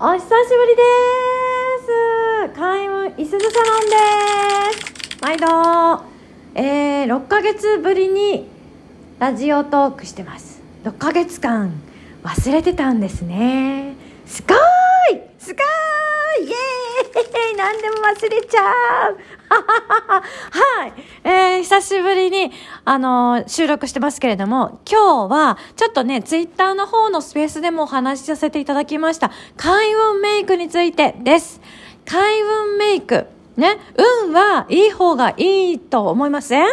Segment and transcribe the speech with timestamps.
[0.00, 0.82] お久しぶりで
[2.52, 2.56] す。
[2.56, 5.18] 開運いすずサロンです。
[5.20, 5.46] 毎度。
[6.54, 8.46] えー、6ヶ月ぶりに
[9.18, 10.62] ラジオトークしてます。
[10.84, 11.72] 6ヶ月間
[12.22, 13.96] 忘れてたんですね。
[14.24, 15.22] すごーい！
[15.36, 16.46] すごーい！
[16.46, 16.87] イエーイ！
[17.56, 19.18] 何でも忘れちゃう
[19.50, 20.92] はい。
[21.24, 22.52] えー、久しぶりに、
[22.84, 31.60] あのー、収録してますけれども、今日は、ちょっとね、ツイッターの方のスペースでもお話しさせていただきました、開運メイクについてです。
[32.06, 33.26] 開運メイク。
[33.56, 33.78] ね、
[34.24, 36.68] 運はいい方がいいと思いません？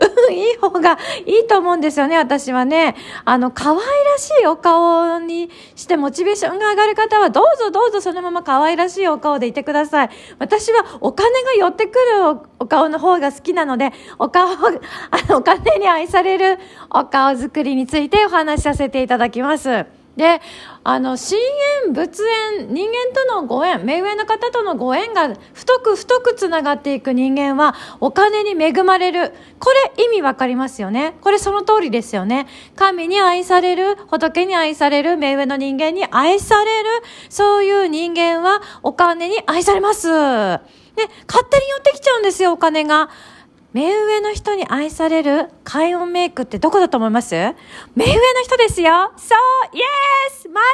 [0.00, 2.94] うん、いい方がいいと思うんですよね、私はね。
[3.24, 3.82] あの、可愛ら
[4.18, 10.10] しいお顔にしてモチベーションが上がる方は、どうぞどうぞそのまま可愛らしいお顔でいてください。
[10.38, 14.56] 私はお金が寄ってくるお顔の方が好きなので、お顔、あ
[15.28, 16.58] の、お金に愛される
[16.90, 19.97] お顔作りについてお話しさせていただきます。
[20.18, 20.42] で、
[20.82, 21.38] あの、深
[21.86, 22.24] 縁、仏
[22.58, 29.32] 縁、人間とのご縁、目上の方とのご縁が太く太くつながっていく人間は、お金に恵まれる。
[29.60, 31.14] これ意味わかりますよね。
[31.20, 32.48] これその通りですよね。
[32.74, 36.88] 神に愛される、仏に愛される、目上の人間に愛される、
[37.30, 40.08] そういう人間はお金に愛されます。
[40.08, 40.10] で、
[41.28, 43.08] 勝手に寄ってきちゃうんですよ、お金が。
[43.72, 47.34] 目上の人に愛される開運メイクってどこだと思います？
[47.94, 49.12] 目上の人ですよ。
[49.16, 49.84] そうイエ
[50.30, 50.64] ス眉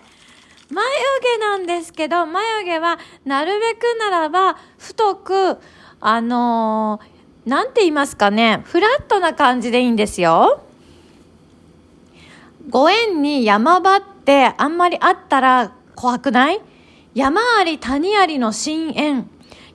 [0.00, 0.04] 毛。
[0.74, 0.86] 眉
[1.38, 5.58] 毛なんですけど、眉毛はなるべくならば太く、
[6.00, 10.62] あのー、なんて言いますかね、フラットな感じでいいんですよ。
[12.68, 16.60] ご縁に山場ってあんまりあったら怖くない？
[17.14, 19.26] 山あり谷ありの深淵。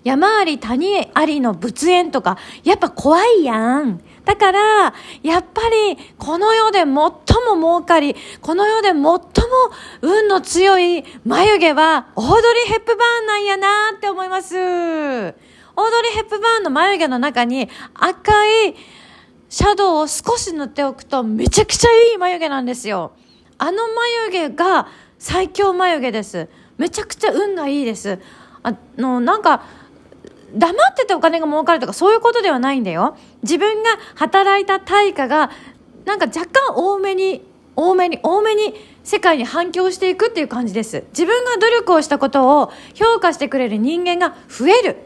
[0.06, 4.00] 山あり谷ありの仏縁とか、やっぱ怖いやん。
[4.24, 7.12] だから、やっぱり、この世で最も
[7.56, 9.20] 儲かり、この世で最も
[10.02, 14.56] 運の強い眉毛は、オードリー・ヘップバーンなんやなって思います。
[14.56, 15.34] オー
[15.74, 18.32] ドリー・ヘップバーンの眉毛の中に赤
[18.68, 18.76] い
[19.50, 23.14] シャドウを少し塗っておくとめちゃくちゃいい眉毛なんですよ。
[23.58, 23.88] あの
[24.30, 24.88] 眉毛が
[25.18, 26.48] 最強眉毛です。
[26.78, 28.20] めちゃくちゃ運がいいです。
[28.64, 29.64] あの、なんか、
[30.56, 33.18] 黙っててお金が儲かるとかそういうことではないんだよ。
[33.44, 35.52] 自分が働いた対価が、
[36.06, 37.44] なんか若干多めに、
[37.76, 38.74] 多めに、多めに
[39.04, 41.04] 世界に反響していくっていう感じです。
[41.10, 44.98] 自分が努力をしたことを評価してくれる人間が増える。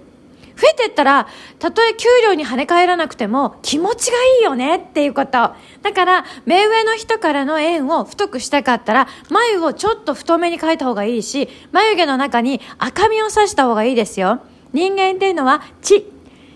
[0.59, 1.27] 増えてったら、
[1.57, 5.31] たとえ給料に跳ね返らなくても気持ちがいいよねっていうこと。
[5.31, 5.55] だ
[5.95, 14.41] から、目上の人からの縁を太くしたかったら、眉をちょっと太めに描いた方がいいし、眉毛の中に赤みを刺した方がいいですよ。
[14.73, 16.05] 人間っていうのは血。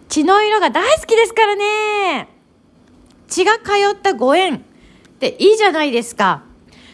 [0.10, 2.30] 血の色が大好きですからね。
[3.28, 4.60] 血が通ったご縁っ
[5.20, 6.44] ていいじゃないですか。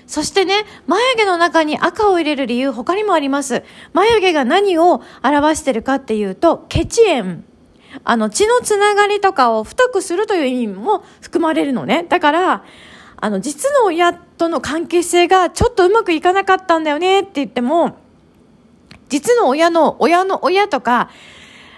[0.08, 3.64] そしてね、眉毛の中に赤を入れる理由他にもあります。
[3.94, 7.44] 眉毛が何を表してるかっていうと、血縁。
[8.04, 12.06] あの、血のつながりとかを太くするという意味も含まれるのね。
[12.08, 12.64] だから、
[13.18, 17.98] あの、実の親との関係性がちょっとうまくいかなかったんだよねって言っても、
[19.10, 21.10] 実の親の親の親とか、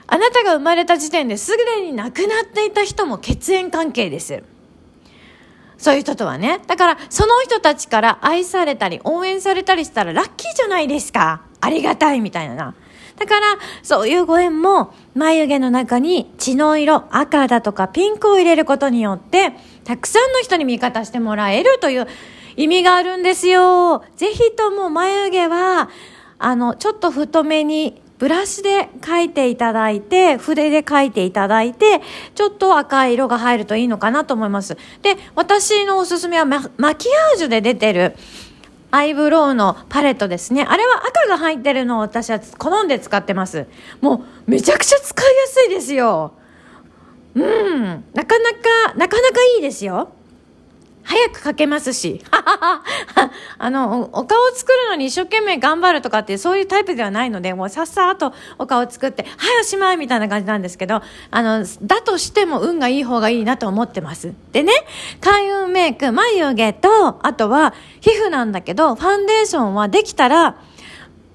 [0.08, 4.44] あなたが生まれた時点ですでに亡くなっていた人も血縁関係です。
[5.78, 6.59] そういう人とはね。
[6.68, 11.41] だから、その人たちから愛されたり、応援されたりしたらラッキーじゃないですか。
[11.59, 12.75] ありがたいみたいなな。
[13.18, 19.53] だから、そういうご縁も、眉毛の中に血の色、赤だとかピンクを入れることによって、
[19.84, 22.08] たくさんの人に味方してもらえるという
[22.58, 24.03] 意味があるんですよ。
[24.18, 25.90] ぜひとも眉毛は、
[26.44, 32.02] あの、ちょっと太めにブラシで描いていただいて、筆で描いていただいて、
[32.35, 34.78] ちょっと赤い色が入るといいのかなと思います。
[35.02, 38.16] で、私のおすすめはママキアージュで出てる
[38.91, 40.63] アイブロウのパレットですね。
[40.68, 43.66] あれは赤が入ってるのを私は好んで使ってます。
[44.02, 46.34] もうめちゃくちゃ使いやすいですよ。
[47.34, 48.03] うん。
[48.13, 50.09] なかなか、なかなかいいですよ。
[51.03, 52.23] 早く描けますし。
[53.57, 64.34] あの、お顔を作るのに一生懸命頑張るとかってそういうタイプではないので、もうさっさとお顔を作って、はい、おしまいみたいな感じなんですけど、あの、だとしても運がいい方がいいなと思ってます。
[64.52, 64.72] でね、
[65.20, 70.55] 開運メイク、眉毛と、あとは皮膚なんだけど、ファンデーションはできたら、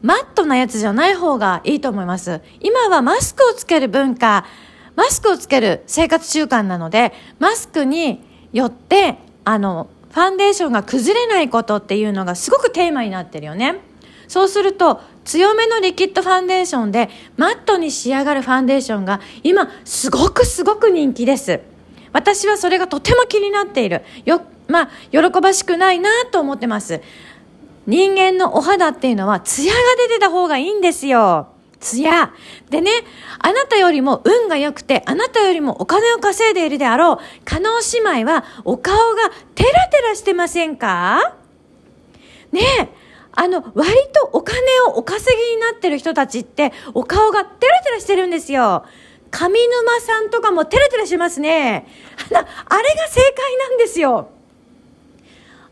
[0.02, 2.41] マットなやつじゃない方がいいと思います。
[2.61, 4.46] 今はマスクをつける文化、
[4.94, 13.76] マスクをつける生活習慣なので、マスクによってあの、ファンデーションが崩れないことっていうのがすごくテーマになってるよね。
[14.26, 21.60] そうすると、強めのリキッドファンデーションでマットに仕上がるファンデーションが今すごくすごく人気です。
[22.12, 24.02] 私はそれがとても気になっている。
[24.25, 27.00] よ、まあ、喜ばしくないなと思ってます。
[27.87, 29.78] 人間のお肌っていうのはツヤが
[30.08, 31.48] 出てた方がいいんですよ。
[31.81, 32.32] ツヤ。
[32.70, 32.90] でね、
[33.38, 41.37] あなたよりも運が良くて、あなたよりもお金を稼いでいるであろう、加納姉妹はお顔がテラテラしてませんか？
[42.52, 42.88] ねえ、
[43.32, 48.84] あの、割とお金をお稼ぎになってる人たちって、お顔がテラテラしてるんですよ。
[49.31, 51.87] 上沼さんとかもテラテラしますね。
[52.31, 54.31] あれが正解なんですよ。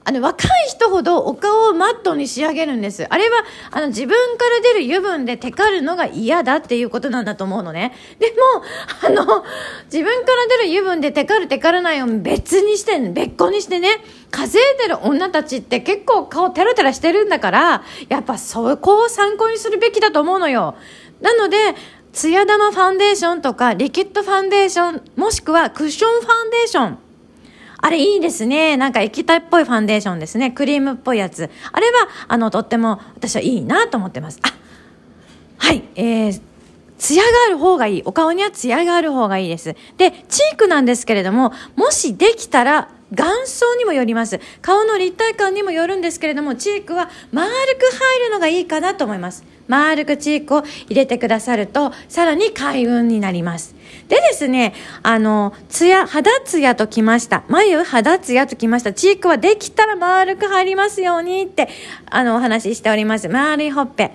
[0.07, 3.07] あの、若い人ほどお顔をマットに仕上げるんです。
[3.09, 3.39] あれは、
[3.71, 7.95] あの、自分から出る油分でテカるのが嫌だっていうことなんだと思うのね。
[8.19, 8.63] でも、
[9.03, 9.45] あの、
[9.91, 13.89] 自分から出る油分でテカるテカらないを別にして、別個にしてね、
[14.31, 20.77] 稼いでる女たちって結構顔テラテラしてるんだから、やっぱそこを参考にするべきだと思うのよ。
[21.23, 21.57] なので、
[22.13, 27.04] ツヤ玉ファンデーションとか、リキッドファンデーション、もしくはクッションファンデーション。
[27.85, 28.79] あれいいですね。
[28.79, 30.51] なんか液体っぽいファンデーションですね。
[30.51, 31.51] クリームっぽいやつ。
[31.71, 34.41] あれは、あの、とっても私はいいなと思ってます。
[34.43, 34.55] あ、
[35.59, 36.41] はい、えー、
[36.97, 38.03] 艶がある方がいい。
[38.07, 39.77] お顔には艶がある方がいいです。
[39.99, 44.41] で、チークなんですけれども、もしできたら、眼相にもよります。
[44.63, 47.55] 顔の立体感にもよるんですけれども、チークは丸く
[47.95, 49.45] 入るのがいいかなと思います。
[49.69, 53.75] 丸くチークを入れてくださると、さらに開運になります。
[54.09, 57.45] でですね、あの、ツヤ、肌ツヤときました。
[57.49, 58.93] 眉肌ツヤときました。
[58.93, 61.69] チークはできたら丸く入りますようにって、
[62.11, 63.29] あの、お話ししております。
[63.29, 64.13] 丸いほっぺ。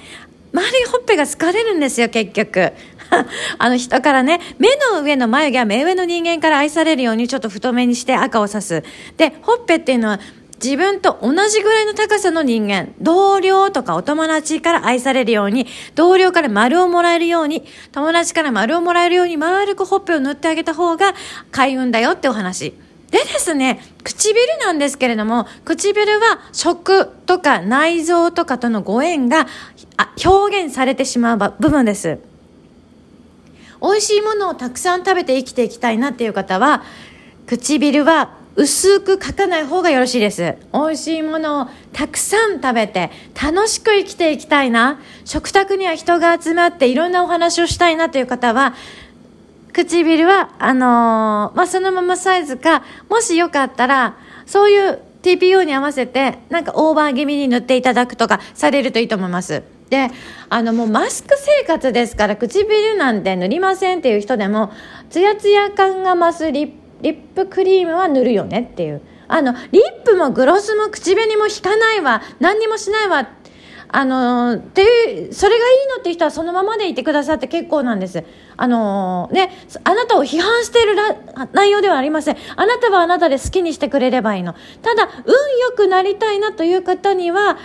[0.52, 2.72] 丸いほっぺが好かれるんですよ、結局。
[3.58, 8.84] あの人からね、目の上の眉毛は目上の人間から愛されるようにちょっと太めにして赤を刺す。
[9.18, 10.20] で、ほっぺっていうのは
[10.62, 21.16] 自分と同じぐらいの高さの人間、同僚とかお友達から愛されるように、同僚から丸をもらえるように、友達から丸をもらえるように丸くほっぺを塗ってあげた方が
[21.52, 22.74] 開運だよってお話。
[23.10, 29.48] でですね、唇なんですけれども、唇は食とか内臓とかとのご縁が
[30.24, 32.20] 表現されてしまう部分です。
[33.82, 36.84] 美味しいものをたくさん食べて生きていきたいなっていう方は、
[37.48, 40.58] 唇は薄く書かない方がよろしいです。
[40.74, 43.10] 美味しいものをたくさん食べて
[43.42, 45.00] 楽しく生きていきたいな。
[45.24, 48.76] 食卓には人が集まっていろんなお話をしたいなという方は、
[49.72, 59.64] 唇は、あのー、まあ、そのままサイズか、もしよかったら、そういう TPO に合わせて、なんかオーバー気味に塗っていただくとかされるといいと思います。
[59.90, 60.10] で、
[60.50, 64.74] あのもうマスク生活ですから唇なんて塗りませんっていう人でも、
[65.10, 69.02] ツヤツヤ感が増すリッリップクリームは塗るよねっていう。
[69.28, 73.30] あの、リップもグロスも口紅も引かないわ、何にもしないわ、
[73.92, 78.24] あのっていう、それがいいのって人はそのままでいてくださって結構なんです。
[78.56, 79.52] あのね、
[79.84, 80.96] あなたを批判している
[81.54, 82.38] 内容ではありません。
[82.56, 84.54] あなたはあなたで好きにしてくれればいいの。
[84.82, 87.58] ただ、運良くなりたいなという方には、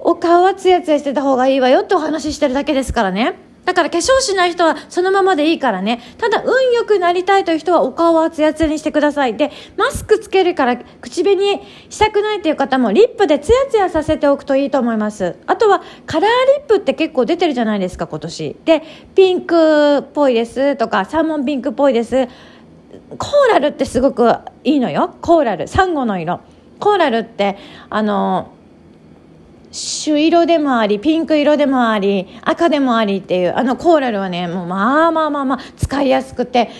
[0.00, 3.51] お顔はツヤツヤしてた方がいいわよってお話ししてるだけですからね。
[3.64, 6.00] だから化粧しない人はそのままでいいからね。
[6.18, 9.36] ただ運良くなりたいという人はお顔はツヤツヤにしてください。
[9.36, 15.36] で、マスクつけるから口紅したくないという方もリップでツヤツヤさせておくといいと思います。
[15.46, 18.56] あとはカラーリップって結構出てるじゃないですか、今年。
[18.64, 18.82] で、
[19.14, 22.28] ピンクっぽいですとか、サーモンピンクっぽいです。
[23.18, 24.32] コーラルってすごく
[24.64, 25.14] いいのよ。
[25.20, 25.68] コーラル。
[25.68, 26.40] サンゴの色。
[26.80, 27.56] コーラルって、
[27.90, 28.52] あの、
[29.72, 36.70] 朱色でもあり、ピンク色でもあり、赤でもありっていう、あのコーラルはね、もうまあまあまあまあ、使いやすくて、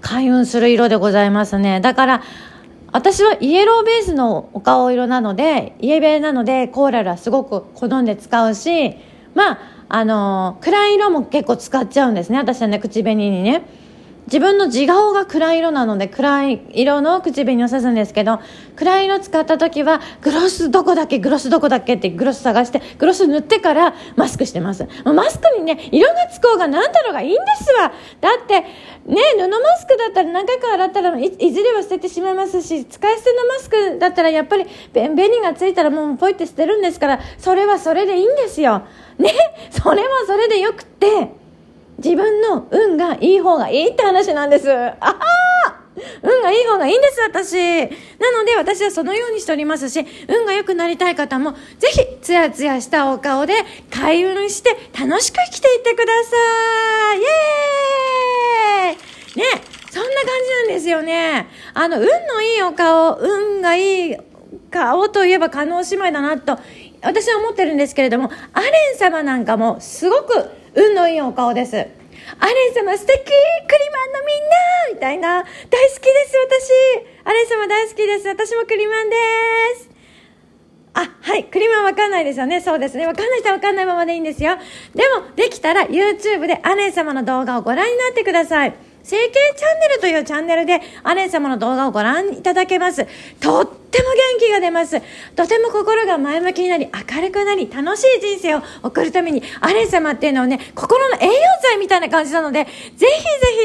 [0.00, 1.80] 開運する色でございますね。
[1.80, 2.22] だから、
[2.92, 8.96] 私はイエローベースのお顔色なので、イエベなので、コーラルはすごく好んで使うし、
[9.34, 9.58] まあ、
[9.88, 12.38] あのー、暗い色も結構使っちゃうんですね。
[12.38, 13.62] 私はね、口紅にね。
[14.30, 18.38] 自分の地顔が暗い色なので暗い色の口紅を刺すんですけど
[18.76, 24.86] 暗い色使った時はグロスどこだっけグロスどこだっけってグロス探してグロス塗ってからマスクしてます。
[25.04, 27.92] マスクにね色がつこうが何だろうがいいんですわ。
[28.20, 28.68] だってね
[29.36, 38.82] 布マスクだったら何回か洗ったらいいずれは捨ててしまいますし使い捨てのマスクだったらやっぱり紅がついたらもうポイって捨てるんですからそれはそれでいいんですよ。
[39.18, 39.32] ね？
[39.70, 41.39] それはそれでよくって。
[42.02, 44.72] 自分の運がいい方がいいって話なんです。
[44.72, 45.18] ああ
[46.22, 47.56] 運がいい方がいいんです、私。
[48.18, 53.54] なので、私はそのようにしておりますし、運が良くなりたい方も、ぜひ、ツヤツヤしたお顔で
[53.90, 56.36] 開運して楽しく生きていってくださ
[57.14, 57.18] い。
[57.18, 59.44] イエーイね、
[59.90, 61.48] そんな感じなんですよね。
[61.74, 64.16] あの、運のいいお顔、運がいい
[64.70, 66.58] 顔といえば、加納姉妹だなと、
[67.02, 71.76] 私は思ってるんですけれども、アレン様なんかも、すごく、運のいいお顔です。
[71.76, 73.34] アレン様素敵クリ
[73.90, 75.42] マンのみんなみたいな。
[75.42, 77.24] 大好きです、私。
[77.24, 78.28] アレン様大好きです。
[78.28, 79.16] 私もクリマンで
[79.78, 79.90] す。
[80.94, 81.44] あ、はい。
[81.44, 82.60] クリマンわかんないですよね。
[82.60, 83.06] そうですね。
[83.06, 84.56] わかんない人はわかんないままでいいんですよ。
[84.94, 88.74] でも、できたら YouTube でアレン様の動画をご覧になってください。
[89.02, 93.06] 整形チャンネルというチャンネルでアレン様の動画をご覧いただけます。
[93.40, 95.00] とっても元気が出ます。
[95.34, 103.08] とても心が前向きになり、明るくなり、楽しい人生を送るために、アレン様っていうのはね、心の栄養剤みたいな感じなので、ぜひぜ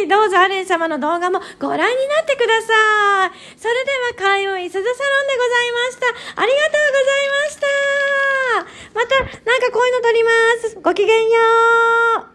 [0.01, 1.91] ひどうぞアレン様の動画もご覧にな
[2.23, 3.59] ってください。
[3.59, 5.97] それでは開運伊豆サロンでございまし
[6.35, 6.41] た。
[6.41, 7.67] ありがとうございました。
[8.93, 9.19] また、
[9.51, 10.31] なんかこういうの撮りま
[10.69, 10.79] す。
[10.81, 11.39] ごきげんよ
[12.31, 12.34] う。